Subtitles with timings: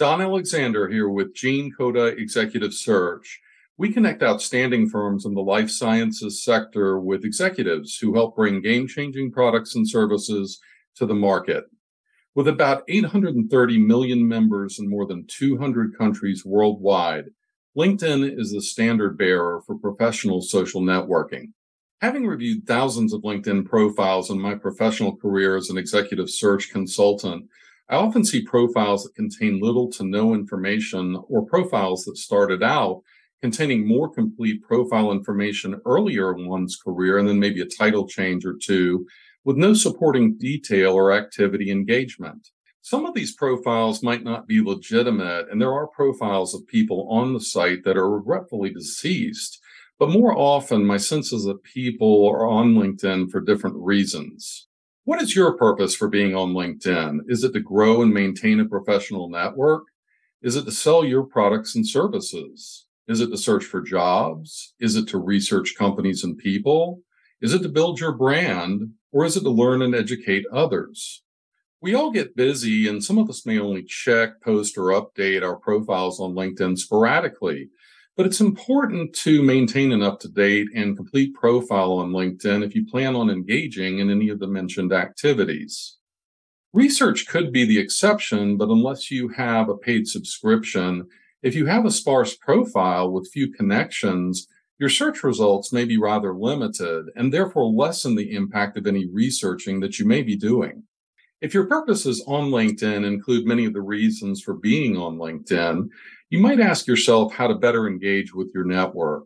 [0.00, 3.38] Don Alexander here with Gene Coda Executive Search.
[3.76, 8.88] We connect outstanding firms in the life sciences sector with executives who help bring game
[8.88, 10.58] changing products and services
[10.94, 11.64] to the market.
[12.34, 17.26] With about 830 million members in more than 200 countries worldwide,
[17.76, 21.52] LinkedIn is the standard bearer for professional social networking.
[22.00, 27.49] Having reviewed thousands of LinkedIn profiles in my professional career as an executive search consultant,
[27.90, 33.02] I often see profiles that contain little to no information or profiles that started out
[33.42, 38.46] containing more complete profile information earlier in one's career and then maybe a title change
[38.46, 39.04] or two
[39.44, 42.50] with no supporting detail or activity engagement.
[42.80, 47.34] Some of these profiles might not be legitimate, and there are profiles of people on
[47.34, 49.58] the site that are regretfully deceased.
[49.98, 54.68] But more often, my sense is that people are on LinkedIn for different reasons.
[55.10, 57.22] What is your purpose for being on LinkedIn?
[57.26, 59.82] Is it to grow and maintain a professional network?
[60.40, 62.86] Is it to sell your products and services?
[63.08, 64.72] Is it to search for jobs?
[64.78, 67.00] Is it to research companies and people?
[67.40, 68.92] Is it to build your brand?
[69.10, 71.24] Or is it to learn and educate others?
[71.80, 75.56] We all get busy, and some of us may only check, post, or update our
[75.56, 77.70] profiles on LinkedIn sporadically.
[78.20, 82.74] But it's important to maintain an up to date and complete profile on LinkedIn if
[82.74, 85.96] you plan on engaging in any of the mentioned activities.
[86.74, 91.08] Research could be the exception, but unless you have a paid subscription,
[91.42, 94.46] if you have a sparse profile with few connections,
[94.78, 99.80] your search results may be rather limited and therefore lessen the impact of any researching
[99.80, 100.82] that you may be doing.
[101.40, 105.88] If your purposes on LinkedIn include many of the reasons for being on LinkedIn,
[106.30, 109.24] you might ask yourself how to better engage with your network.